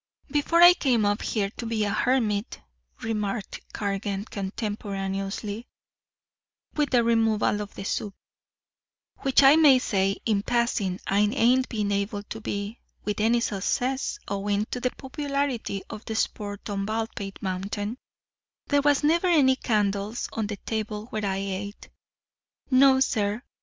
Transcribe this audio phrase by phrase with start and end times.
[0.31, 2.59] "Before I came up here to be a hermit,"
[3.03, 5.67] remarked Cargan contemporaneously
[6.75, 8.15] with the removal of the soup,
[9.17, 14.17] "which I may say in passing I ain't been able to be with any success
[14.27, 17.99] owing to the popularity of the sport on Baldpate Mountain,
[18.69, 21.89] there was never any candles on the table where I et.
[22.71, 23.43] No, sir.